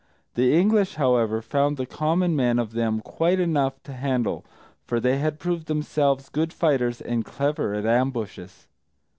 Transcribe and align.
The 0.33 0.55
English, 0.57 0.95
however, 0.95 1.43
found 1.43 1.77
the 1.77 1.85
common 1.85 2.35
men 2.35 2.57
of 2.57 2.71
them 2.71 3.01
quite 3.01 3.39
enough 3.39 3.83
to 3.83 3.93
handle, 3.93 4.43
for 4.83 4.99
they 4.99 5.19
had 5.19 5.37
proved 5.37 5.67
themselves 5.67 6.27
good 6.29 6.51
fighters 6.51 7.01
and 7.01 7.23
clever 7.23 7.75
at 7.75 7.85
ambushes. 7.85 8.67